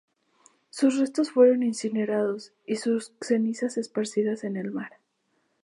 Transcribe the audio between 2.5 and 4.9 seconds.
y sus cenizas esparcidas en el